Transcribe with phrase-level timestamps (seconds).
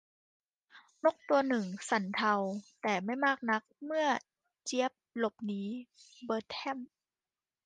[1.03, 2.33] นกตัวหนึ่งสั่นเทา
[2.81, 4.07] แต่ไม่มากนักเมื่อ
[4.65, 5.61] เจี๊ยบหลบหนี
[6.25, 6.77] เบอร์แทรม